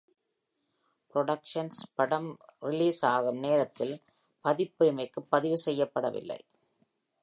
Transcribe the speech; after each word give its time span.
Productions, 1.13 1.81
படம் 1.95 2.29
release 2.59 3.05
ஆகும் 3.05 3.39
நேரத்தில் 3.39 3.95
பதிப்புரிமைக்கு 4.45 5.21
பதிவு 5.29 5.59
செய்யப்படவில்லை. 5.65 6.39